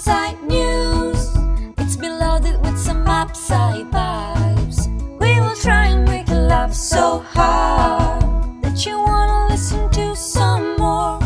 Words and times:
upside 0.00 0.42
news. 0.48 1.28
It's 1.76 1.94
been 1.94 2.18
loaded 2.18 2.58
with 2.62 2.78
some 2.78 3.06
upside 3.06 3.84
vibes. 3.90 4.88
We 5.20 5.38
will 5.38 5.54
try 5.56 5.88
and 5.88 6.08
make 6.08 6.26
you 6.26 6.36
laugh 6.36 6.72
so 6.72 7.18
hard 7.18 8.22
that 8.62 8.86
you 8.86 8.96
wanna 8.96 9.48
listen 9.48 9.90
to 9.90 10.14
some 10.14 10.76
more. 10.78 11.18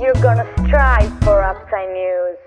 You're 0.00 0.22
gonna 0.22 0.46
strive 0.64 1.12
for 1.20 1.42
Upside 1.42 1.92
News. 1.92 2.38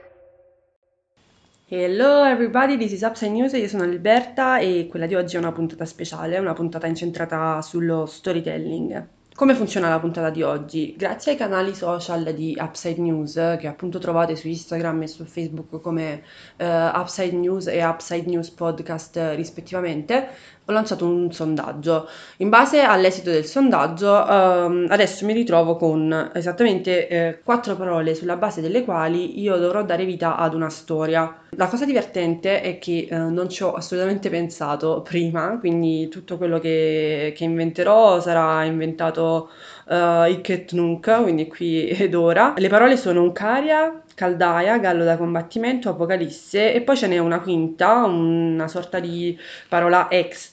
Hello 1.67 2.23
everybody, 2.23 2.75
this 2.75 2.93
is 2.93 3.03
Upside 3.03 3.31
News, 3.31 3.53
io 3.53 3.67
sono 3.67 3.83
Alberta 3.83 4.57
e 4.57 4.87
quella 4.89 5.05
di 5.05 5.13
oggi 5.13 5.35
è 5.35 5.39
una 5.39 5.51
puntata 5.51 5.85
speciale, 5.85 6.39
una 6.39 6.53
puntata 6.53 6.87
incentrata 6.87 7.61
sullo 7.61 8.07
storytelling. 8.07 9.07
Come 9.41 9.55
funziona 9.55 9.89
la 9.89 9.99
puntata 9.99 10.29
di 10.29 10.43
oggi? 10.43 10.93
Grazie 10.95 11.31
ai 11.31 11.37
canali 11.39 11.73
social 11.73 12.31
di 12.31 12.55
Upside 12.59 13.01
News, 13.01 13.33
che 13.59 13.65
appunto 13.65 13.97
trovate 13.97 14.35
su 14.35 14.47
Instagram 14.47 15.01
e 15.01 15.07
su 15.07 15.25
Facebook 15.25 15.81
come 15.81 16.21
uh, 16.59 16.63
Upside 16.63 17.35
News 17.35 17.65
e 17.65 17.83
Upside 17.83 18.29
News 18.29 18.51
Podcast 18.51 19.19
rispettivamente, 19.33 20.29
ho 20.71 20.73
lanciato 20.73 21.05
un 21.05 21.31
sondaggio. 21.31 22.07
In 22.37 22.49
base 22.49 22.81
all'esito 22.81 23.29
del 23.29 23.45
sondaggio, 23.45 24.11
um, 24.11 24.87
adesso 24.89 25.25
mi 25.25 25.33
ritrovo 25.33 25.75
con 25.75 26.31
esattamente 26.33 27.07
eh, 27.07 27.39
quattro 27.43 27.75
parole 27.75 28.15
sulla 28.15 28.37
base 28.37 28.61
delle 28.61 28.83
quali 28.83 29.39
io 29.39 29.57
dovrò 29.57 29.83
dare 29.83 30.05
vita 30.05 30.37
ad 30.37 30.53
una 30.53 30.69
storia. 30.69 31.35
La 31.51 31.67
cosa 31.67 31.85
divertente 31.85 32.61
è 32.61 32.79
che 32.79 33.07
eh, 33.09 33.17
non 33.17 33.49
ci 33.49 33.63
ho 33.63 33.73
assolutamente 33.73 34.29
pensato 34.29 35.01
prima, 35.01 35.57
quindi 35.59 36.07
tutto 36.07 36.37
quello 36.37 36.59
che, 36.59 37.33
che 37.35 37.43
inventerò 37.43 38.19
sarà 38.21 38.63
inventato 38.63 39.49
uh, 39.87 40.25
hic 40.25 40.49
et 40.49 40.73
quindi 41.21 41.47
qui 41.47 41.87
ed 41.89 42.15
ora. 42.15 42.53
Le 42.57 42.69
parole 42.69 42.95
sono 42.95 43.21
Uncaria, 43.21 44.01
Caldaia, 44.15 44.77
Gallo 44.77 45.03
da 45.03 45.17
combattimento, 45.17 45.89
Apocalisse 45.89 46.73
e 46.73 46.81
poi 46.81 46.95
ce 46.95 47.07
n'è 47.07 47.17
una 47.17 47.41
quinta, 47.41 48.03
una 48.03 48.67
sorta 48.67 48.99
di 48.99 49.37
parola 49.67 50.07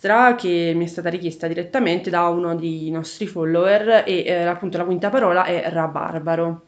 extra 0.09 0.35
che 0.37 0.73
mi 0.75 0.85
è 0.85 0.89
stata 0.89 1.11
richiesta 1.11 1.47
direttamente 1.47 2.09
da 2.09 2.29
uno 2.29 2.55
dei 2.55 2.91
nostri 2.91 3.27
follower 3.27 4.05
e 4.07 4.25
eh, 4.25 4.45
appunto 4.45 4.79
la 4.79 4.85
quinta 4.85 5.11
parola 5.11 5.45
è 5.45 5.69
rabarbaro. 5.69 6.63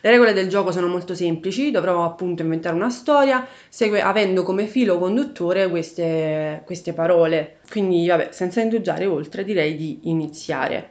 Le 0.00 0.10
regole 0.10 0.32
del 0.32 0.48
gioco 0.48 0.70
sono 0.70 0.86
molto 0.86 1.14
semplici, 1.14 1.70
dovrò 1.70 2.04
appunto 2.04 2.42
inventare 2.42 2.76
una 2.76 2.90
storia 2.90 3.44
segue, 3.68 4.00
avendo 4.00 4.42
come 4.42 4.66
filo 4.66 4.98
conduttore 4.98 5.68
queste, 5.68 6.62
queste 6.64 6.92
parole. 6.92 7.56
Quindi 7.68 8.06
vabbè, 8.06 8.28
senza 8.30 8.60
indugiare 8.60 9.06
oltre 9.06 9.44
direi 9.44 9.76
di 9.76 10.00
iniziare. 10.04 10.90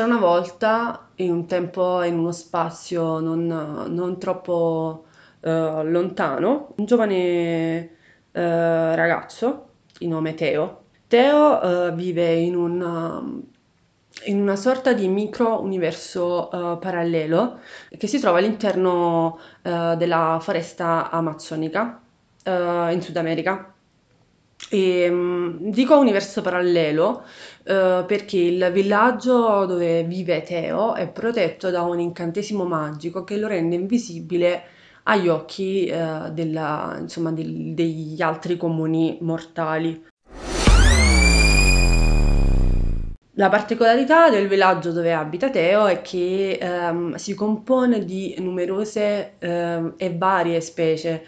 C'era 0.00 0.14
una 0.14 0.26
volta, 0.26 1.10
in 1.16 1.30
un 1.30 1.46
tempo 1.46 2.00
e 2.00 2.08
in 2.08 2.18
uno 2.18 2.32
spazio 2.32 3.20
non, 3.20 3.44
non 3.46 4.18
troppo 4.18 5.04
eh, 5.40 5.50
lontano, 5.84 6.72
un 6.76 6.86
giovane 6.86 7.16
eh, 8.32 8.96
ragazzo 8.96 9.66
di 9.98 10.08
nome 10.08 10.32
Teo. 10.32 10.84
Teo 11.06 11.60
eh, 11.60 11.92
vive 11.92 12.32
in 12.32 12.56
un, 12.56 13.42
in 14.24 14.40
una 14.40 14.56
sorta 14.56 14.94
di 14.94 15.06
micro 15.06 15.60
universo 15.60 16.48
uh, 16.50 16.78
parallelo 16.78 17.58
che 17.98 18.06
si 18.06 18.18
trova 18.18 18.38
all'interno 18.38 19.38
uh, 19.64 19.96
della 19.96 20.38
foresta 20.40 21.10
amazzonica 21.10 22.00
uh, 22.46 22.50
in 22.90 23.02
Sud 23.02 23.16
America. 23.18 23.74
E, 24.70 25.08
um, 25.08 25.70
dico 25.70 25.98
universo 25.98 26.42
parallelo 26.42 27.24
perché 27.62 28.38
il 28.38 28.70
villaggio 28.72 29.64
dove 29.66 30.02
vive 30.04 30.42
Teo 30.42 30.94
è 30.94 31.08
protetto 31.08 31.70
da 31.70 31.82
un 31.82 32.00
incantesimo 32.00 32.64
magico 32.64 33.22
che 33.22 33.36
lo 33.36 33.48
rende 33.48 33.74
invisibile 33.74 34.62
agli 35.04 35.28
occhi 35.28 35.86
della, 35.86 36.96
insomma, 36.98 37.30
del, 37.30 37.74
degli 37.74 38.20
altri 38.22 38.56
comuni 38.56 39.18
mortali. 39.20 40.08
La 43.40 43.48
particolarità 43.48 44.28
del 44.28 44.48
villaggio 44.48 44.92
dove 44.92 45.14
abita 45.14 45.48
Teo 45.48 45.86
è 45.86 46.02
che 46.02 46.58
ehm, 46.60 47.14
si 47.14 47.32
compone 47.34 48.04
di 48.04 48.34
numerose 48.38 49.36
ehm, 49.38 49.94
e 49.96 50.14
varie 50.14 50.60
specie, 50.60 51.24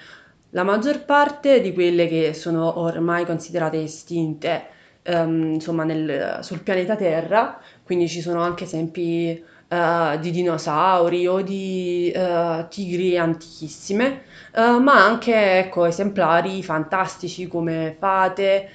la 0.54 0.62
maggior 0.64 1.04
parte 1.04 1.60
di 1.60 1.72
quelle 1.72 2.06
che 2.08 2.34
sono 2.34 2.78
ormai 2.80 3.24
considerate 3.24 3.82
estinte, 3.82 4.66
ehm, 5.02 5.54
insomma, 5.54 5.84
nel, 5.84 6.38
sul 6.42 6.60
pianeta 6.60 6.94
Terra, 6.96 7.58
quindi 7.82 8.08
ci 8.08 8.20
sono 8.20 8.42
anche 8.42 8.64
esempi 8.64 9.28
eh, 9.68 10.18
di 10.20 10.30
dinosauri 10.30 11.26
o 11.26 11.40
di 11.40 12.10
eh, 12.10 12.66
tigri 12.68 13.16
antichissime, 13.18 14.22
eh, 14.54 14.78
ma 14.78 15.04
anche 15.04 15.58
ecco, 15.58 15.86
esemplari 15.86 16.62
fantastici 16.62 17.46
come 17.48 17.96
fate, 17.98 18.68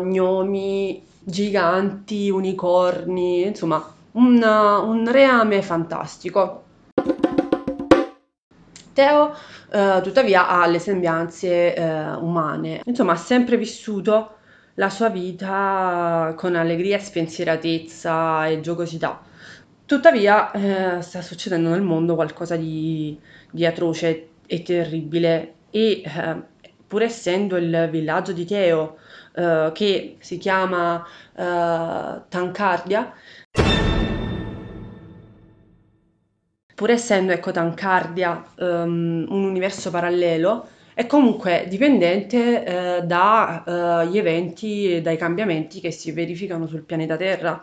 gnomi, 0.00 1.02
giganti, 1.22 2.30
unicorni, 2.30 3.42
insomma 3.46 3.84
un, 4.12 4.42
un 4.42 5.10
reame 5.10 5.62
fantastico. 5.62 6.64
Teo, 8.92 9.34
eh, 9.70 10.00
tuttavia, 10.02 10.48
ha 10.48 10.66
le 10.66 10.78
sembianze 10.78 11.74
eh, 11.74 12.10
umane, 12.14 12.82
insomma, 12.84 13.12
ha 13.12 13.16
sempre 13.16 13.56
vissuto 13.56 14.36
la 14.74 14.90
sua 14.90 15.08
vita 15.08 16.34
con 16.36 16.54
allegria, 16.56 16.98
spensieratezza 16.98 18.46
e 18.46 18.60
giocosità. 18.60 19.20
Tuttavia, 19.84 20.50
eh, 20.52 21.02
sta 21.02 21.22
succedendo 21.22 21.70
nel 21.70 21.82
mondo 21.82 22.14
qualcosa 22.14 22.56
di, 22.56 23.18
di 23.50 23.66
atroce 23.66 24.28
e 24.46 24.62
terribile 24.62 25.54
e 25.70 26.02
eh, 26.04 26.42
pur 26.86 27.02
essendo 27.02 27.56
il 27.56 27.88
villaggio 27.90 28.32
di 28.32 28.44
Teo 28.44 28.98
eh, 29.34 29.70
che 29.72 30.16
si 30.20 30.38
chiama 30.38 31.04
eh, 31.36 32.22
Tancardia, 32.28 33.12
pur 36.80 36.88
essendo 36.88 37.32
ecco, 37.32 37.50
Tancardia 37.50 38.42
um, 38.56 39.26
un 39.28 39.44
universo 39.44 39.90
parallelo, 39.90 40.66
è 40.94 41.04
comunque 41.04 41.66
dipendente 41.68 42.64
eh, 42.64 43.02
dagli 43.02 44.16
eh, 44.16 44.18
eventi 44.18 44.94
e 44.94 45.02
dai 45.02 45.18
cambiamenti 45.18 45.78
che 45.80 45.90
si 45.90 46.10
verificano 46.10 46.66
sul 46.66 46.84
pianeta 46.84 47.18
Terra 47.18 47.62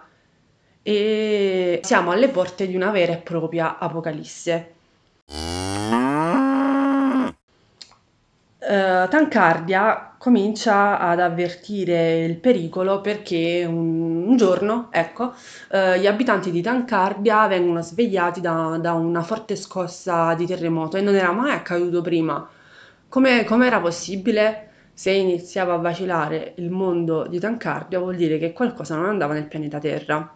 e 0.84 1.80
siamo 1.82 2.12
alle 2.12 2.30
porte 2.30 2.68
di 2.68 2.76
una 2.76 2.92
vera 2.92 3.14
e 3.14 3.18
propria 3.18 3.80
apocalisse. 3.80 4.76
Uh, 8.70 9.08
Tancardia 9.08 10.16
comincia 10.18 11.00
ad 11.00 11.22
avvertire 11.22 12.26
il 12.26 12.36
pericolo 12.36 13.00
perché 13.00 13.64
un, 13.66 14.28
un 14.28 14.36
giorno, 14.36 14.90
ecco, 14.92 15.34
uh, 15.72 15.98
gli 15.98 16.06
abitanti 16.06 16.52
di 16.52 16.62
Tancardia 16.62 17.48
vengono 17.48 17.82
svegliati 17.82 18.42
da, 18.42 18.78
da, 18.78 18.92
una 18.92 19.22
forte 19.22 19.56
scossa 19.56 20.34
di 20.34 20.46
terremoto 20.46 20.98
e 20.98 21.02
non 21.02 21.16
era 21.16 21.32
mai 21.32 21.54
accaduto 21.54 22.02
prima. 22.02 22.46
Come 23.08 23.46
era 23.46 23.80
possibile? 23.80 24.70
Se 24.94 25.12
iniziava 25.12 25.76
a 25.76 25.78
vacillare 25.78 26.54
il 26.58 26.70
mondo 26.70 27.26
di 27.26 27.40
Tancardia 27.40 28.00
vuol 28.00 28.18
dire 28.18 28.38
che 28.38 28.52
qualcosa 28.52 28.98
non 28.98 29.06
andava 29.06 29.34
nel 29.34 29.46
pianeta 29.46 29.80
Terra. 29.80 30.36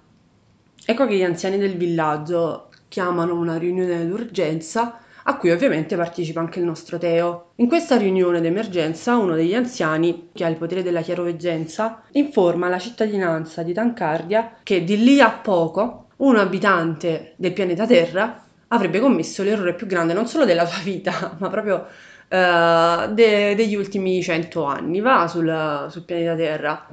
Ecco 0.86 1.06
che 1.06 1.16
gli 1.18 1.24
anziani 1.24 1.58
del 1.58 1.76
villaggio 1.76 2.70
chiamano 2.88 3.36
una 3.36 3.58
riunione 3.58 4.08
d'urgenza 4.08 5.00
a 5.24 5.38
cui 5.38 5.52
ovviamente 5.52 5.96
partecipa 5.96 6.40
anche 6.40 6.60
il 6.60 6.66
nostro 6.66 6.98
Teo. 6.98 7.52
In 7.56 7.68
questa 7.68 7.98
riunione 7.98 8.42
d'emergenza 8.42 9.18
uno 9.18 9.36
degli 9.36 9.54
anziani, 9.56 10.30
che 10.34 10.44
ha 10.44 10.48
il 10.48 10.58
potere 10.58 10.84
della 10.84 11.02
chiaroveggenza, 11.02 12.04
informa 12.12 12.70
la 12.70 12.80
cittadinanza 12.80 13.64
di 13.64 13.74
Tancardia 13.74 14.58
che 14.64 14.84
di 14.84 15.04
lì 15.04 15.20
a 15.20 15.32
poco 15.32 16.08
un 16.18 16.38
abitante 16.38 17.34
del 17.38 17.54
pianeta 17.54 17.86
Terra 17.86 18.44
avrebbe 18.68 19.00
commesso 19.00 19.44
l'errore 19.44 19.76
più 19.76 19.88
grande 19.88 20.14
non 20.14 20.28
solo 20.28 20.46
della 20.46 20.66
sua 20.66 20.82
vita, 20.84 21.36
ma 21.40 21.50
proprio 21.50 21.86
uh, 22.30 23.14
de- 23.14 23.56
degli 23.56 23.76
ultimi 23.76 24.22
cento 24.22 24.64
anni. 24.64 25.00
Va 25.02 25.28
sul, 25.28 25.88
sul 25.90 26.04
pianeta 26.04 26.36
Terra. 26.36 26.88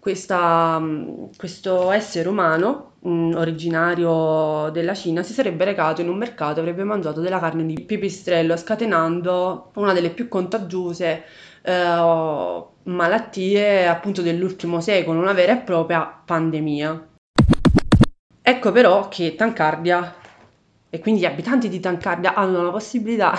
Questa, 0.00 0.80
questo 1.36 1.90
essere 1.90 2.28
umano 2.28 2.92
mh, 3.00 3.34
originario 3.36 4.70
della 4.70 4.94
Cina, 4.94 5.22
si 5.22 5.32
sarebbe 5.32 5.64
recato 5.64 6.00
in 6.00 6.08
un 6.08 6.16
mercato 6.16 6.58
e 6.58 6.62
avrebbe 6.62 6.84
mangiato 6.84 7.20
della 7.20 7.38
carne 7.40 7.66
di 7.66 7.82
pipistrello, 7.82 8.56
scatenando 8.56 9.70
una 9.74 9.92
delle 9.92 10.10
più 10.10 10.28
contagiose 10.28 11.24
eh, 11.62 12.64
malattie 12.84 13.86
appunto 13.86 14.22
dell'ultimo 14.22 14.80
secolo, 14.80 15.20
una 15.20 15.32
vera 15.32 15.52
e 15.52 15.58
propria 15.58 16.04
pandemia. 16.24 17.08
Ecco 18.42 18.72
però 18.72 19.08
che 19.08 19.34
Tancardia 19.34 20.14
e 20.90 21.00
quindi 21.00 21.20
gli 21.20 21.26
abitanti 21.26 21.68
di 21.68 21.80
Tancardia 21.80 22.34
hanno 22.34 22.62
la 22.62 22.70
possibilità 22.70 23.34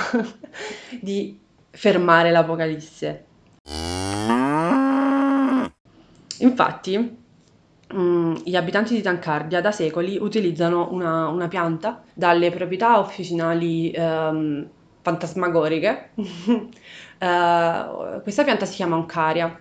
di 1.01 1.39
fermare 1.71 2.29
l'Apocalisse. 2.31 3.25
Infatti, 6.39 7.17
mm, 7.93 8.35
gli 8.43 8.55
abitanti 8.55 8.95
di 8.95 9.01
Tancardia 9.01 9.61
da 9.61 9.71
secoli 9.71 10.17
utilizzano 10.17 10.89
una, 10.91 11.27
una 11.27 11.47
pianta 11.47 12.03
dalle 12.13 12.49
proprietà 12.51 12.99
officinali 12.99 13.91
ehm, 13.91 14.69
fantasmagoriche. 15.01 16.11
Eh, 17.21 18.21
questa 18.23 18.45
pianta 18.45 18.65
si 18.65 18.75
chiama 18.75 18.95
Oncaria. 18.95 19.59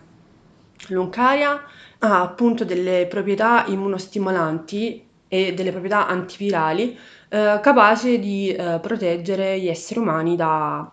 L'Oncaria 0.91 1.61
ha 1.99 2.21
appunto 2.21 2.65
delle 2.65 3.07
proprietà 3.09 3.65
immunostimolanti 3.67 5.05
e 5.27 5.55
delle 5.55 5.71
proprietà 5.71 6.07
antivirali 6.07 6.97
eh, 7.29 7.59
capaci 7.61 8.19
di 8.21 8.53
eh, 8.55 8.79
proteggere 8.81 9.59
gli 9.59 9.67
esseri 9.69 9.99
umani 10.01 10.37
da, 10.37 10.89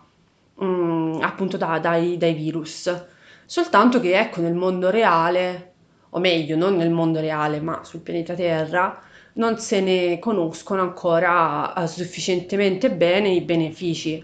mm, 0.64 1.22
appunto 1.22 1.58
da- 1.58 1.80
dai, 1.80 2.18
dai 2.18 2.34
virus. 2.34 3.06
Soltanto 3.46 4.00
che 4.00 4.18
ecco 4.20 4.42
nel 4.42 4.54
mondo 4.56 4.90
reale, 4.90 5.75
o 6.16 6.20
meglio, 6.20 6.56
non 6.56 6.78
nel 6.78 6.92
mondo 6.92 7.20
reale, 7.20 7.60
ma 7.60 7.84
sul 7.84 8.00
pianeta 8.00 8.34
Terra, 8.36 9.02
non 9.34 9.58
se 9.60 9.82
ne 9.82 10.18
conoscono 10.20 10.82
ancora 10.82 11.74
eh, 11.74 11.88
sufficientemente 11.88 12.90
bene 12.90 13.30
i 13.30 13.42
benefici. 13.42 14.24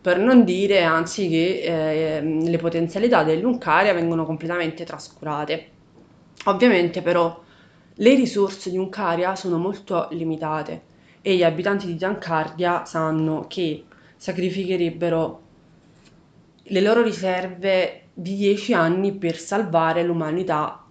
Per 0.00 0.18
non 0.18 0.44
dire 0.44 0.82
anzi 0.82 1.28
che 1.28 1.62
eh, 1.62 2.22
le 2.22 2.56
potenzialità 2.58 3.24
dell'Uncaria 3.24 3.92
vengono 3.92 4.24
completamente 4.24 4.84
trascurate. 4.84 5.70
Ovviamente 6.44 7.02
però 7.02 7.40
le 7.94 8.14
risorse 8.14 8.70
di 8.70 8.78
Uncaria 8.78 9.34
sono 9.34 9.58
molto 9.58 10.08
limitate 10.12 10.82
e 11.22 11.34
gli 11.34 11.42
abitanti 11.42 11.86
di 11.86 11.96
Tancardia 11.96 12.84
sanno 12.84 13.46
che 13.48 13.84
sacrificherebbero 14.16 15.40
le 16.62 16.80
loro 16.80 17.02
riserve 17.02 18.02
di 18.14 18.36
10 18.36 18.74
anni 18.74 19.12
per 19.12 19.36
salvare 19.36 20.04
l'umanità 20.04 20.81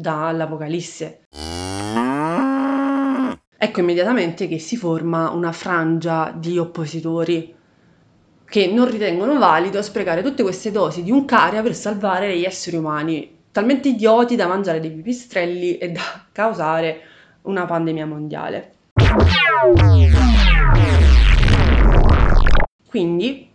dall'Apocalisse. 0.00 1.20
Ecco 3.62 3.80
immediatamente 3.80 4.48
che 4.48 4.58
si 4.58 4.76
forma 4.76 5.30
una 5.30 5.52
frangia 5.52 6.32
di 6.34 6.56
oppositori 6.56 7.54
che 8.46 8.66
non 8.66 8.90
ritengono 8.90 9.38
valido 9.38 9.80
sprecare 9.82 10.22
tutte 10.22 10.42
queste 10.42 10.70
dosi 10.70 11.02
di 11.02 11.10
Uncaria 11.10 11.62
per 11.62 11.74
salvare 11.74 12.36
gli 12.36 12.44
esseri 12.44 12.76
umani, 12.76 13.38
talmente 13.52 13.88
idioti 13.88 14.34
da 14.34 14.46
mangiare 14.46 14.80
dei 14.80 14.90
pipistrelli 14.90 15.76
e 15.76 15.90
da 15.92 16.00
causare 16.32 17.02
una 17.42 17.66
pandemia 17.66 18.06
mondiale. 18.06 18.72
Quindi, 22.88 23.50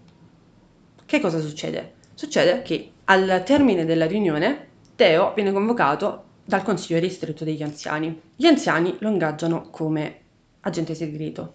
che 1.06 1.20
cosa 1.20 1.40
succede? 1.40 1.94
Succede 2.14 2.62
che 2.62 2.92
al 3.06 3.44
termine 3.44 3.86
della 3.86 4.06
riunione 4.06 4.68
Teo 4.96 5.34
viene 5.34 5.52
convocato 5.52 6.25
dal 6.46 6.62
Consiglio 6.62 7.00
ristretto 7.00 7.44
degli 7.44 7.64
anziani. 7.64 8.22
Gli 8.36 8.46
anziani 8.46 8.96
lo 9.00 9.10
ingaggiano 9.10 9.70
come 9.72 10.20
agente 10.62 10.94
segreto. 10.94 11.54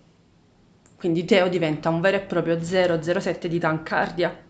Quindi 0.96 1.24
Teo 1.24 1.48
diventa 1.48 1.88
un 1.88 2.00
vero 2.00 2.16
e 2.16 2.20
proprio 2.20 2.58
007 2.62 3.48
di 3.48 3.58
Tancardia. 3.58 4.48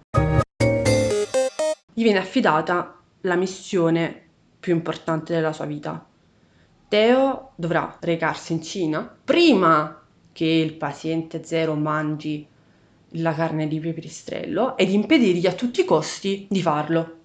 Gli 1.93 2.03
viene 2.03 2.19
affidata 2.19 2.99
la 3.23 3.37
missione 3.37 4.29
più 4.59 4.75
importante 4.75 5.35
della 5.35 5.53
sua 5.53 5.67
vita. 5.67 6.05
Teo 6.89 7.53
dovrà 7.55 7.99
recarsi 8.01 8.53
in 8.55 8.63
Cina 8.63 9.17
prima 9.23 10.03
che 10.33 10.47
il 10.47 10.75
paziente 10.75 11.45
zero 11.45 11.75
mangi 11.75 12.47
la 13.15 13.35
carne 13.35 13.69
di 13.69 13.79
pipistrello 13.79 14.77
ed 14.77 14.91
impedirgli 14.91 15.47
a 15.47 15.53
tutti 15.53 15.81
i 15.81 15.85
costi 15.85 16.47
di 16.49 16.63
farlo, 16.63 17.19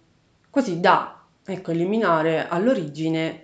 così 0.50 0.80
da 0.80 1.15
ecco, 1.46 1.72
eliminare 1.72 2.48
all'origine 2.48 3.44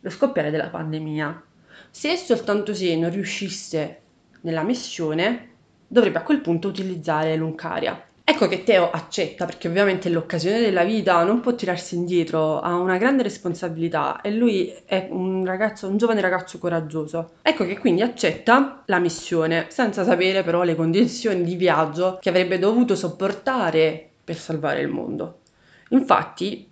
lo 0.00 0.10
scoppiare 0.10 0.50
della 0.50 0.68
pandemia. 0.68 1.42
Se 1.90 2.16
soltanto 2.16 2.72
se 2.72 2.96
non 2.96 3.10
riuscisse 3.10 4.00
nella 4.42 4.62
missione, 4.62 5.48
dovrebbe 5.86 6.18
a 6.18 6.22
quel 6.22 6.40
punto 6.40 6.68
utilizzare 6.68 7.34
l'Uncaria. 7.36 8.04
Ecco 8.22 8.46
che 8.46 8.62
Teo 8.62 8.92
accetta, 8.92 9.44
perché 9.44 9.66
ovviamente 9.66 10.08
è 10.08 10.12
l'occasione 10.12 10.60
della 10.60 10.84
vita, 10.84 11.24
non 11.24 11.40
può 11.40 11.56
tirarsi 11.56 11.96
indietro, 11.96 12.60
ha 12.60 12.76
una 12.76 12.96
grande 12.96 13.24
responsabilità 13.24 14.20
e 14.20 14.30
lui 14.30 14.72
è 14.84 15.08
un 15.10 15.44
ragazzo, 15.44 15.88
un 15.88 15.96
giovane 15.96 16.20
ragazzo 16.20 16.60
coraggioso. 16.60 17.32
Ecco 17.42 17.66
che 17.66 17.76
quindi 17.76 18.02
accetta 18.02 18.84
la 18.86 19.00
missione, 19.00 19.66
senza 19.70 20.04
sapere 20.04 20.44
però 20.44 20.62
le 20.62 20.76
condizioni 20.76 21.42
di 21.42 21.56
viaggio 21.56 22.18
che 22.20 22.28
avrebbe 22.28 22.60
dovuto 22.60 22.94
sopportare 22.94 24.10
per 24.22 24.36
salvare 24.36 24.80
il 24.80 24.88
mondo. 24.88 25.40
Infatti, 25.88 26.69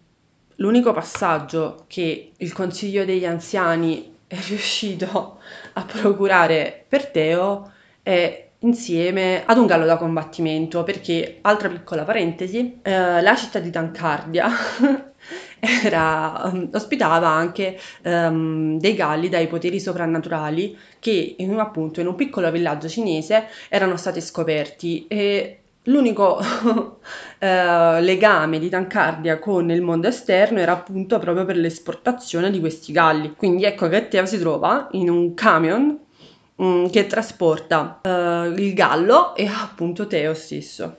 l'unico 0.59 0.93
passaggio 0.93 1.85
che 1.87 2.33
il 2.37 2.53
Consiglio 2.53 3.05
degli 3.05 3.25
Anziani 3.25 4.17
è 4.27 4.37
riuscito 4.47 5.39
a 5.73 5.83
procurare 5.83 6.85
per 6.87 7.07
Teo 7.07 7.73
è 8.03 8.47
insieme 8.61 9.45
ad 9.45 9.57
un 9.59 9.67
gallo 9.67 9.85
da 9.85 9.97
combattimento, 9.97 10.83
perché, 10.83 11.39
altra 11.43 11.69
piccola 11.69 12.05
parentesi, 12.05 12.81
eh, 12.83 13.23
la 13.23 13.37
città 13.37 13.61
di 13.61 13.71
Tancardia 13.71 14.49
era, 15.61 16.43
um, 16.45 16.69
ospitava 16.73 17.29
anche 17.29 17.79
um, 18.05 18.79
dei 18.79 18.95
galli 18.95 19.29
dai 19.29 19.47
poteri 19.47 19.79
soprannaturali 19.79 20.77
che 20.99 21.37
in, 21.39 21.57
appunto 21.59 22.01
in 22.01 22.09
un 22.09 22.15
piccolo 22.15 22.51
villaggio 22.51 22.89
cinese 22.89 23.47
erano 23.69 23.97
stati 23.97 24.21
scoperti 24.21 25.07
e 25.07 25.58
l'unico 25.89 26.41
eh, 27.39 28.01
legame 28.01 28.59
di 28.59 28.69
Tancardia 28.69 29.39
con 29.39 29.71
il 29.71 29.83
mondo 29.83 30.09
esterno 30.09 30.59
era 30.59 30.73
appunto 30.73 31.19
proprio 31.19 31.45
per 31.45 31.57
l'esportazione 31.57 32.51
di 32.51 32.61
questi 32.61 32.93
galli. 32.93 33.35
Quindi 33.35 33.65
ecco 33.65 33.89
che 33.89 34.09
Teo 34.09 34.27
si 34.27 34.39
trova 34.39 34.89
in 34.93 35.11
un 35.11 35.35
camion 35.35 35.99
mm, 36.63 36.87
che 36.87 37.07
trasporta 37.07 38.01
eh, 38.03 38.55
il 38.57 38.73
gallo 38.75 39.35
e 39.35 39.47
appunto 39.47 40.07
Teo 40.07 40.35
stesso. 40.35 40.97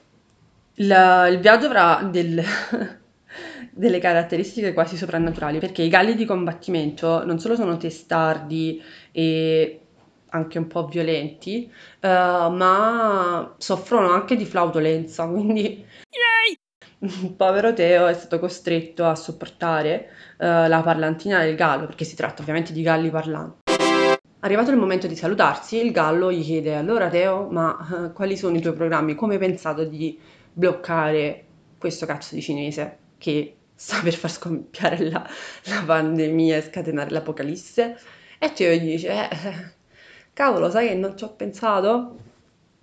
Il, 0.75 0.86
il 1.31 1.39
viaggio 1.39 1.65
avrà 1.65 2.07
del, 2.09 2.41
delle 3.71 4.00
caratteristiche 4.00 4.74
quasi 4.74 4.97
soprannaturali 4.97 5.59
perché 5.59 5.83
i 5.83 5.89
galli 5.89 6.15
di 6.15 6.25
combattimento 6.25 7.25
non 7.25 7.39
solo 7.39 7.56
sono 7.56 7.77
testardi 7.77 8.81
e 9.12 9.81
anche 10.30 10.58
un 10.58 10.68
po' 10.68 10.88
violenti, 10.88 11.72
eh, 12.00 12.08
ma 12.08 13.56
soffrono 13.58 14.10
anche 14.10 14.36
di 14.36 14.46
flautolenza, 14.46 15.26
quindi 15.30 15.86
il 17.01 17.32
povero 17.36 17.74
Teo 17.74 18.08
è 18.08 18.13
stato 18.13 18.39
costretto 18.39 19.06
a 19.06 19.15
sopportare 19.15 20.10
eh, 20.38 20.68
la 20.68 20.82
parlantina 20.82 21.39
del 21.39 21.56
gallo, 21.56 21.86
perché 21.86 22.03
si 22.03 22.15
tratta 22.15 22.42
ovviamente 22.42 22.74
di 22.74 22.82
galli 22.82 23.10
parlanti. 23.10 23.72
Arrivato 24.42 24.72
il 24.72 24.77
momento 24.77 25.08
di 25.08 25.15
salutarsi, 25.15 25.84
il 25.84 25.92
gallo 25.92 26.32
gli 26.32 26.44
chiede: 26.44 26.75
Allora, 26.75 27.10
Teo, 27.10 27.48
ma 27.50 28.08
eh, 28.08 28.12
quali 28.13 28.38
sono 28.38 28.56
i 28.56 28.62
tuoi 28.62 28.74
programmi? 28.74 29.15
Come 29.15 29.34
hai 29.34 29.39
pensato 29.39 29.84
di 29.84 30.18
bloccare 30.51 31.46
questo 31.77 32.06
cazzo 32.06 32.36
di 32.36 32.42
cinese 32.42 32.98
che 33.18 33.56
sta 33.75 34.01
per 34.01 34.13
far 34.13 34.32
scoppiare 34.32 35.10
la, 35.10 35.27
la 35.65 35.84
pandemia 35.86 36.58
e 36.58 36.62
scatenare 36.62 37.12
l'apocalisse? 37.12 37.98
E 38.39 38.53
Teo 38.53 38.74
gli 38.74 38.92
dice: 38.92 39.10
eh, 39.10 39.74
Cavolo, 40.39 40.69
sai 40.69 40.88
che 40.88 40.93
non 40.96 41.17
ci 41.17 41.25
ho 41.25 41.34
pensato? 41.36 42.15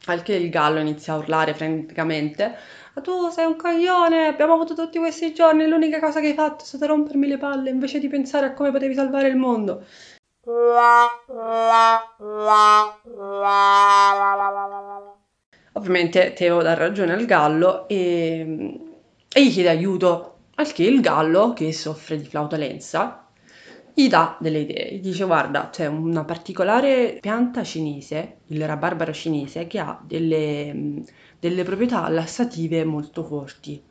Al 0.08 0.22
che 0.22 0.34
il 0.34 0.50
gallo 0.50 0.78
inizia 0.78 1.14
a 1.14 1.16
urlare 1.16 1.54
freneticamente. 1.54 2.54
Ma 2.92 3.00
tu 3.00 3.30
sei 3.30 3.46
un 3.46 3.56
coglione, 3.56 4.26
abbiamo 4.26 4.52
avuto 4.52 4.74
tutti 4.74 4.98
questi 4.98 5.32
giorni, 5.32 5.66
l'unica 5.66 5.98
cosa 5.98 6.20
che 6.20 6.26
hai 6.26 6.34
fatto 6.34 6.64
è 6.64 6.66
stata 6.66 6.84
rompermi 6.84 7.26
le 7.26 7.38
palle 7.38 7.70
invece 7.70 7.98
di 7.98 8.08
pensare 8.08 8.44
a 8.44 8.52
come 8.52 8.72
potevi 8.72 8.92
salvare 8.92 9.28
il 9.28 9.36
mondo. 9.36 9.86
Ovviamente 15.72 16.34
Teo 16.34 16.60
dà 16.60 16.74
ragione 16.74 17.14
al 17.14 17.24
gallo 17.24 17.88
e, 17.88 18.78
e 19.32 19.46
gli 19.46 19.50
chiede 19.50 19.70
aiuto, 19.70 20.40
al 20.56 20.70
che 20.72 20.82
il 20.82 21.00
gallo, 21.00 21.54
che 21.54 21.72
soffre 21.72 22.18
di 22.18 22.26
flautolenza, 22.26 23.25
gli 23.98 24.08
dà 24.08 24.36
delle 24.38 24.58
idee. 24.58 24.96
Gli 24.96 25.00
dice 25.00 25.24
guarda, 25.24 25.70
c'è 25.70 25.86
una 25.86 26.22
particolare 26.22 27.16
pianta 27.18 27.62
cinese, 27.62 28.40
il 28.48 28.66
rabarbaro 28.66 29.10
cinese, 29.10 29.66
che 29.66 29.78
ha 29.78 29.98
delle, 30.04 31.02
delle 31.40 31.62
proprietà 31.62 32.06
lassative 32.10 32.84
molto 32.84 33.24
forti. 33.24 33.82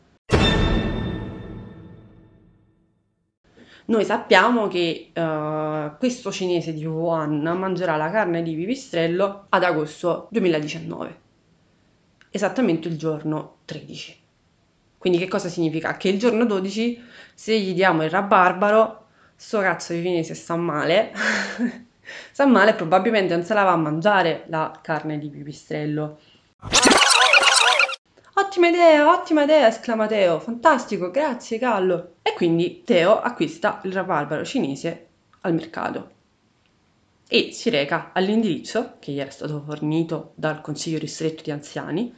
Noi 3.87 4.05
sappiamo 4.05 4.67
che 4.67 5.11
uh, 5.11 5.97
questo 5.97 6.31
cinese 6.31 6.73
di 6.73 6.85
Wuhan 6.85 7.41
mangerà 7.41 7.95
la 7.95 8.11
carne 8.11 8.43
di 8.43 8.53
pipistrello 8.53 9.47
ad 9.49 9.63
agosto 9.63 10.27
2019, 10.29 11.19
esattamente 12.29 12.87
il 12.89 12.97
giorno 12.99 13.55
13. 13.65 14.21
Quindi 14.99 15.17
che 15.17 15.27
cosa 15.27 15.49
significa? 15.49 15.97
Che 15.97 16.09
il 16.09 16.19
giorno 16.19 16.45
12, 16.45 17.01
se 17.33 17.59
gli 17.59 17.73
diamo 17.73 18.03
il 18.03 18.11
rabarbaro, 18.11 19.04
sto 19.35 19.59
cazzo 19.59 19.93
di 19.93 20.01
cinese 20.01 20.33
sta 20.33 20.55
male 20.55 21.11
Sta 22.31 22.45
male 22.45 22.73
probabilmente 22.73 23.35
non 23.35 23.43
se 23.43 23.53
la 23.53 23.63
va 23.63 23.71
a 23.71 23.77
mangiare 23.77 24.45
la 24.47 24.77
carne 24.81 25.17
di 25.17 25.29
pipistrello. 25.29 26.19
Ottima 28.35 28.67
idea, 28.67 29.09
ottima 29.09 29.43
idea, 29.43 29.67
esclama 29.67 30.05
Teo. 30.07 30.39
Fantastico, 30.39 31.09
grazie 31.09 31.57
Gallo. 31.57 32.15
E 32.21 32.33
quindi 32.33 32.83
Teo 32.83 33.19
acquista 33.19 33.79
il 33.83 33.93
rabarbaro 33.93 34.43
cinese 34.43 35.07
al 35.41 35.53
mercato 35.53 36.11
e 37.27 37.51
si 37.53 37.69
reca 37.69 38.11
all'indirizzo 38.13 38.97
che 38.99 39.11
gli 39.11 39.19
era 39.19 39.31
stato 39.31 39.63
fornito 39.65 40.33
dal 40.35 40.61
consiglio 40.61 40.99
ristretto 40.99 41.41
di 41.43 41.51
anziani, 41.51 42.13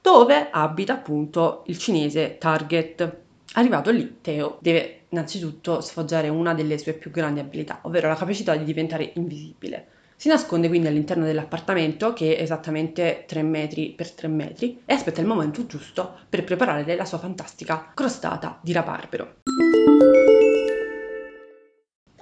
dove 0.00 0.50
abita 0.50 0.94
appunto 0.94 1.64
il 1.66 1.78
cinese 1.78 2.38
Target. 2.38 3.16
Arrivato 3.54 3.90
lì, 3.90 4.18
Teo 4.20 4.58
deve 4.60 5.01
innanzitutto 5.12 5.80
sfoggiare 5.80 6.28
una 6.28 6.54
delle 6.54 6.78
sue 6.78 6.94
più 6.94 7.10
grandi 7.10 7.40
abilità, 7.40 7.80
ovvero 7.82 8.08
la 8.08 8.16
capacità 8.16 8.56
di 8.56 8.64
diventare 8.64 9.12
invisibile. 9.14 9.86
Si 10.16 10.28
nasconde 10.28 10.68
quindi 10.68 10.86
all'interno 10.86 11.24
dell'appartamento, 11.24 12.12
che 12.12 12.36
è 12.36 12.42
esattamente 12.42 13.24
3 13.26 13.42
metri 13.42 13.90
per 13.90 14.10
3 14.10 14.28
metri, 14.28 14.82
e 14.84 14.94
aspetta 14.94 15.20
il 15.20 15.26
momento 15.26 15.66
giusto 15.66 16.16
per 16.28 16.44
preparare 16.44 16.94
la 16.94 17.04
sua 17.04 17.18
fantastica 17.18 17.90
crostata 17.94 18.58
di 18.62 18.72
rabarbero. 18.72 19.36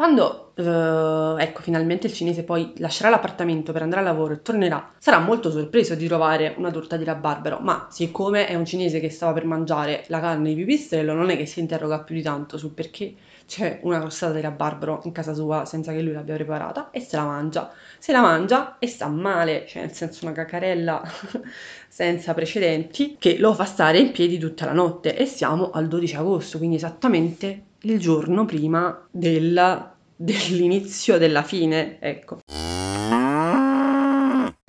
Quando, 0.01 0.53
eh, 0.55 1.43
ecco, 1.43 1.61
finalmente 1.61 2.07
il 2.07 2.15
cinese 2.15 2.43
poi 2.43 2.73
lascerà 2.79 3.11
l'appartamento 3.11 3.71
per 3.71 3.83
andare 3.83 4.01
a 4.01 4.05
lavoro 4.05 4.33
e 4.33 4.41
tornerà, 4.41 4.93
sarà 4.97 5.19
molto 5.19 5.51
sorpreso 5.51 5.95
di 5.95 6.07
trovare 6.07 6.55
una 6.57 6.71
torta 6.71 6.97
di 6.97 7.05
rabarbero, 7.05 7.59
ma 7.59 7.87
siccome 7.91 8.47
è 8.47 8.55
un 8.55 8.65
cinese 8.65 8.99
che 8.99 9.11
stava 9.11 9.35
per 9.35 9.45
mangiare 9.45 10.05
la 10.07 10.19
carne 10.19 10.49
di 10.49 10.55
pipistrello, 10.55 11.13
non 11.13 11.29
è 11.29 11.37
che 11.37 11.45
si 11.45 11.61
interroga 11.61 12.01
più 12.01 12.15
di 12.15 12.23
tanto 12.23 12.57
sul 12.57 12.71
perché 12.71 13.13
c'è 13.47 13.81
una 13.83 13.99
crostata 13.99 14.33
di 14.33 14.41
rabarbero 14.41 15.03
in 15.05 15.13
casa 15.13 15.35
sua 15.35 15.67
senza 15.67 15.93
che 15.93 16.01
lui 16.01 16.15
l'abbia 16.15 16.35
preparata 16.35 16.89
e 16.93 17.01
se 17.01 17.17
la 17.17 17.25
mangia. 17.25 17.71
Se 17.99 18.11
la 18.13 18.23
mangia 18.23 18.79
e 18.79 18.87
sta 18.87 19.07
male, 19.07 19.67
cioè 19.69 19.83
nel 19.83 19.93
senso 19.93 20.25
una 20.25 20.33
cacarella 20.33 21.03
senza 21.89 22.33
precedenti, 22.33 23.17
che 23.19 23.37
lo 23.37 23.53
fa 23.53 23.67
stare 23.67 23.99
in 23.99 24.13
piedi 24.13 24.39
tutta 24.39 24.65
la 24.65 24.73
notte 24.73 25.15
e 25.15 25.27
siamo 25.27 25.71
al 25.73 25.89
12 25.89 26.17
agosto, 26.17 26.57
quindi 26.57 26.77
esattamente 26.77 27.65
il 27.83 27.99
giorno 27.99 28.45
prima 28.45 29.07
della, 29.11 29.90
dell'inizio 30.21 31.17
della 31.17 31.43
fine, 31.43 31.97
ecco. 31.99 32.41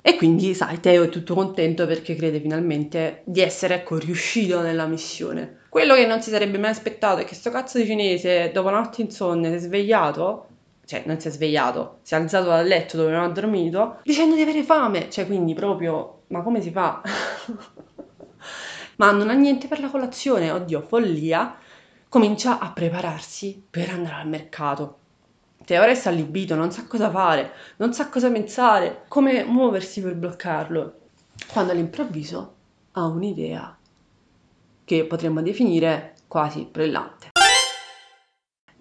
E 0.04 0.16
quindi, 0.16 0.54
sai, 0.54 0.80
Teo 0.80 1.04
è 1.04 1.08
tutto 1.10 1.34
contento 1.34 1.86
perché 1.86 2.14
crede 2.14 2.40
finalmente 2.40 3.20
di 3.26 3.42
essere, 3.42 3.74
ecco, 3.74 3.98
riuscito 3.98 4.62
nella 4.62 4.86
missione. 4.86 5.60
Quello 5.68 5.94
che 5.94 6.06
non 6.06 6.22
si 6.22 6.30
sarebbe 6.30 6.56
mai 6.58 6.70
aspettato 6.70 7.20
è 7.20 7.24
che 7.24 7.34
sto 7.34 7.50
cazzo 7.50 7.78
di 7.78 7.84
cinese, 7.84 8.50
dopo 8.50 8.68
una 8.68 8.80
notte 8.80 9.02
insonne, 9.02 9.50
si 9.50 9.54
è 9.56 9.58
svegliato, 9.58 10.46
cioè 10.86 11.02
non 11.04 11.20
si 11.20 11.28
è 11.28 11.30
svegliato, 11.30 11.98
si 12.02 12.14
è 12.14 12.16
alzato 12.16 12.46
dal 12.46 12.66
letto 12.66 12.96
dove 12.96 13.12
non 13.12 13.22
ha 13.22 13.28
dormito, 13.28 13.98
dicendo 14.04 14.34
di 14.34 14.42
avere 14.42 14.62
fame, 14.62 15.10
cioè 15.10 15.26
quindi 15.26 15.52
proprio, 15.52 16.22
ma 16.28 16.40
come 16.42 16.62
si 16.62 16.70
fa? 16.70 17.02
ma 18.96 19.10
non 19.12 19.28
ha 19.28 19.34
niente 19.34 19.68
per 19.68 19.80
la 19.80 19.88
colazione, 19.88 20.50
oddio, 20.50 20.80
follia, 20.80 21.56
comincia 22.08 22.58
a 22.58 22.72
prepararsi 22.72 23.64
per 23.70 23.90
andare 23.90 24.22
al 24.22 24.28
mercato. 24.28 24.96
Teora 25.72 25.90
è 25.90 26.00
allibito, 26.04 26.54
non 26.54 26.70
sa 26.70 26.84
cosa 26.84 27.10
fare, 27.10 27.52
non 27.76 27.94
sa 27.94 28.10
cosa 28.10 28.30
pensare, 28.30 29.04
come 29.08 29.42
muoversi 29.42 30.02
per 30.02 30.14
bloccarlo, 30.14 30.98
quando 31.50 31.72
all'improvviso 31.72 32.54
ha 32.92 33.06
un'idea 33.06 33.74
che 34.84 35.04
potremmo 35.06 35.40
definire 35.40 36.12
quasi 36.28 36.68
brillante. 36.70 37.30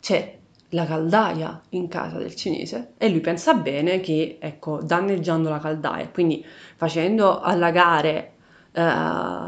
C'è 0.02 0.38
la 0.72 0.86
caldaia 0.86 1.62
in 1.70 1.88
casa 1.88 2.18
del 2.18 2.36
cinese 2.36 2.92
e 2.98 3.08
lui 3.08 3.22
pensa 3.22 3.54
bene 3.54 4.02
che, 4.02 4.38
ecco, 4.42 4.82
danneggiando 4.82 5.48
la 5.48 5.60
caldaia, 5.60 6.10
quindi 6.10 6.46
facendo 6.76 7.40
allagare 7.40 8.34
uh, 8.74 8.82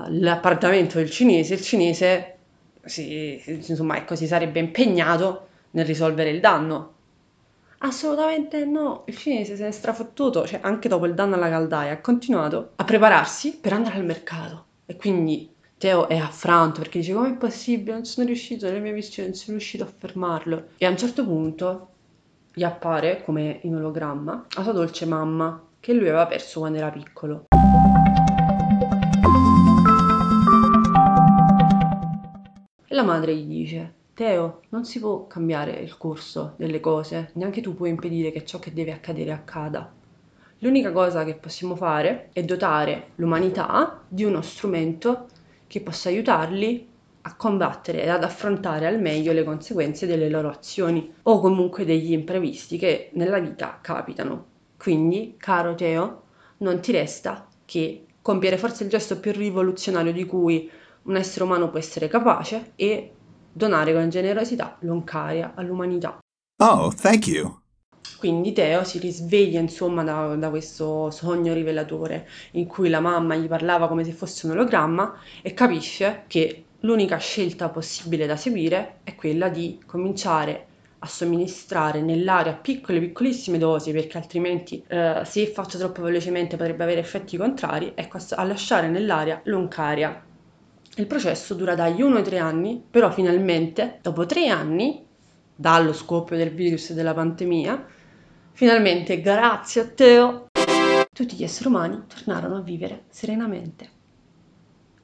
l'appartamento 0.07 0.97
del 0.97 1.11
cinese, 1.11 1.55
il 1.55 1.61
cinese 1.61 2.37
si, 2.85 3.43
insomma, 3.47 3.97
ecco, 3.97 4.15
si 4.15 4.27
sarebbe 4.27 4.59
impegnato 4.59 5.47
nel 5.71 5.83
risolvere 5.83 6.29
il 6.29 6.39
danno. 6.39 6.91
Assolutamente 7.85 8.63
no, 8.63 9.03
il 9.07 9.17
cinese 9.17 9.57
se 9.57 9.63
ne 9.63 9.67
è 9.67 9.71
strafottuto, 9.71 10.47
cioè 10.47 10.61
anche 10.63 10.87
dopo 10.87 11.05
il 11.05 11.13
danno 11.13 11.35
alla 11.35 11.49
caldaia, 11.49 11.91
ha 11.91 11.99
continuato 11.99 12.71
a 12.77 12.85
prepararsi 12.85 13.57
per 13.57 13.73
andare 13.73 13.97
al 13.97 14.05
mercato. 14.05 14.65
E 14.85 14.95
quindi 14.95 15.53
Teo 15.77 16.07
è 16.07 16.15
affranto 16.15 16.79
perché 16.79 16.99
dice 16.99 17.11
com'è 17.11 17.33
possibile, 17.33 17.91
non 17.91 18.05
sono 18.05 18.25
riuscito 18.25 18.67
nelle 18.67 18.79
mie 18.79 18.93
missioni, 18.93 19.27
non 19.27 19.37
sono 19.37 19.57
riuscito 19.57 19.83
a 19.83 19.91
fermarlo. 19.97 20.67
E 20.77 20.85
a 20.85 20.89
un 20.89 20.97
certo 20.97 21.25
punto 21.25 21.89
gli 22.53 22.63
appare, 22.63 23.21
come 23.25 23.59
in 23.63 23.75
ologramma, 23.75 24.45
la 24.55 24.63
sua 24.63 24.71
dolce 24.71 25.05
mamma, 25.05 25.61
che 25.81 25.91
lui 25.91 26.07
aveva 26.07 26.25
perso 26.25 26.61
quando 26.61 26.77
era 26.77 26.89
piccolo. 26.89 27.47
E 32.87 32.95
la 32.95 33.03
madre 33.03 33.35
gli 33.35 33.45
dice, 33.45 33.93
Teo, 34.15 34.61
non 34.69 34.85
si 34.85 34.99
può 34.99 35.25
cambiare 35.25 35.71
il 35.71 35.97
corso 35.97 36.53
delle 36.57 36.79
cose, 36.79 37.31
neanche 37.33 37.61
tu 37.61 37.73
puoi 37.73 37.89
impedire 37.89 38.31
che 38.31 38.45
ciò 38.45 38.59
che 38.59 38.71
deve 38.71 38.91
accadere 38.91 39.31
accada. 39.31 39.91
L'unica 40.59 40.91
cosa 40.91 41.23
che 41.23 41.33
possiamo 41.33 41.75
fare 41.75 42.29
è 42.31 42.43
dotare 42.43 43.09
l'umanità 43.15 44.03
di 44.07 44.23
uno 44.23 44.43
strumento 44.43 45.25
che 45.65 45.81
possa 45.81 46.09
aiutarli 46.09 46.87
a 47.21 47.35
combattere 47.35 48.03
ed 48.03 48.09
ad 48.09 48.23
affrontare 48.23 48.85
al 48.85 49.01
meglio 49.01 49.33
le 49.33 49.43
conseguenze 49.43 50.05
delle 50.05 50.29
loro 50.29 50.49
azioni 50.49 51.11
o 51.23 51.39
comunque 51.39 51.83
degli 51.83 52.11
imprevisti 52.11 52.77
che 52.77 53.09
nella 53.13 53.39
vita 53.39 53.79
capitano. 53.81 54.45
Quindi, 54.77 55.37
caro 55.39 55.73
Teo, 55.73 56.21
non 56.57 56.81
ti 56.81 56.91
resta 56.91 57.47
che 57.65 58.05
compiere 58.21 58.59
forse 58.59 58.83
il 58.83 58.91
gesto 58.91 59.19
più 59.19 59.31
rivoluzionario 59.31 60.13
di 60.13 60.25
cui 60.25 60.69
un 61.03 61.15
essere 61.15 61.45
umano 61.45 61.71
può 61.71 61.79
essere 61.79 62.07
capace 62.07 62.73
e 62.75 63.13
donare 63.53 63.93
con 63.93 64.09
generosità 64.09 64.77
l'oncaria 64.81 65.53
all'umanità. 65.55 66.17
Oh, 66.61 66.91
thank 66.93 67.27
you. 67.27 67.61
Quindi 68.17 68.53
Teo 68.53 68.83
si 68.83 68.99
risveglia 68.99 69.59
insomma 69.59 70.03
da, 70.03 70.35
da, 70.35 70.49
questo 70.49 71.09
sogno 71.11 71.53
rivelatore 71.53 72.27
in 72.51 72.67
cui 72.67 72.89
la 72.89 72.99
mamma 72.99 73.35
gli 73.35 73.47
parlava 73.47 73.87
come 73.87 74.03
se 74.03 74.11
fosse 74.11 74.45
un 74.45 74.53
ologramma 74.53 75.13
e 75.41 75.53
capisce 75.53 76.23
che 76.27 76.63
l'unica 76.81 77.17
scelta 77.17 77.69
possibile 77.69 78.25
da 78.25 78.35
seguire 78.35 78.99
è 79.03 79.15
quella 79.15 79.49
di 79.49 79.79
cominciare 79.85 80.67
a 80.99 81.07
somministrare 81.07 82.01
nell'aria 82.01 82.53
piccole 82.53 82.99
piccolissime 82.99 83.57
dosi 83.57 83.91
perché 83.91 84.17
altrimenti 84.17 84.81
eh, 84.87 85.21
se 85.25 85.47
fatto 85.47 85.77
troppo 85.77 86.01
velocemente 86.01 86.55
potrebbe 86.55 86.83
avere 86.83 87.01
effetti 87.01 87.35
contrari 87.35 87.91
ecco 87.93 88.19
a 88.29 88.43
lasciare 88.43 88.87
nell'aria 88.87 89.41
l'oncaria 89.45 90.23
il 90.95 91.07
processo 91.07 91.53
dura 91.55 91.75
dagli 91.75 92.01
1 92.01 92.17
ai 92.17 92.23
3 92.23 92.37
anni, 92.37 92.83
però 92.89 93.11
finalmente, 93.11 93.99
dopo 94.01 94.25
3 94.25 94.47
anni, 94.47 95.05
dallo 95.55 95.93
scoppio 95.93 96.37
del 96.37 96.51
virus 96.51 96.91
e 96.91 96.93
della 96.93 97.13
pandemia, 97.13 97.85
finalmente, 98.51 99.21
grazie 99.21 99.81
a 99.81 99.85
Teo, 99.85 100.47
tutti 101.11 101.35
gli 101.35 101.43
esseri 101.43 101.69
umani 101.69 102.03
tornarono 102.07 102.57
a 102.57 102.61
vivere 102.61 103.05
serenamente. 103.09 103.89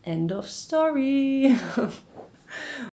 End 0.01 0.31
of 0.31 0.45
story. 0.45 1.55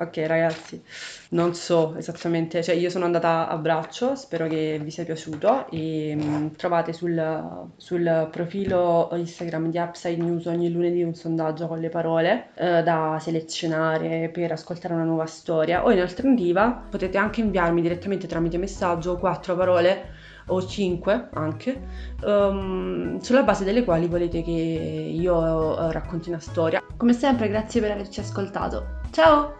Ok 0.00 0.16
ragazzi, 0.26 0.82
non 1.32 1.52
so 1.52 1.94
esattamente, 1.94 2.62
cioè 2.62 2.74
io 2.74 2.88
sono 2.88 3.04
andata 3.04 3.48
a 3.48 3.56
braccio, 3.58 4.14
spero 4.14 4.48
che 4.48 4.80
vi 4.82 4.90
sia 4.90 5.04
piaciuto 5.04 5.68
e 5.70 6.14
mh, 6.14 6.22
mm, 6.24 6.46
trovate 6.56 6.94
sul, 6.94 7.68
sul, 7.76 8.28
profilo 8.30 9.10
Instagram 9.12 9.68
di 9.70 9.76
Upside 9.76 10.16
News 10.16 10.46
ogni 10.46 10.72
lunedì 10.72 11.02
un 11.02 11.14
sondaggio 11.14 11.66
con 11.66 11.80
le 11.80 11.90
parole 11.90 12.48
eh, 12.54 12.82
da 12.82 13.18
selezionare 13.20 14.30
per 14.30 14.52
ascoltare 14.52 14.94
una 14.94 15.04
nuova 15.04 15.26
storia 15.26 15.84
o 15.84 15.90
in 15.90 16.00
alternativa 16.00 16.86
potete 16.88 17.18
anche 17.18 17.42
inviarmi 17.42 17.82
direttamente 17.82 18.26
tramite 18.26 18.56
messaggio 18.56 19.18
quattro 19.18 19.54
parole 19.54 20.14
o 20.46 20.66
5 20.66 21.28
anche, 21.34 21.78
um, 22.24 23.18
sulla 23.18 23.42
base 23.42 23.64
delle 23.64 23.84
quali 23.84 24.06
volete 24.06 24.42
che 24.42 24.50
io 24.50 25.36
uh, 25.36 25.90
racconti 25.90 26.30
una 26.30 26.40
storia. 26.40 26.82
Come 26.96 27.12
sempre, 27.12 27.48
grazie 27.48 27.82
per 27.82 27.90
averci 27.90 28.20
ascoltato. 28.20 29.00
Ciao! 29.10 29.59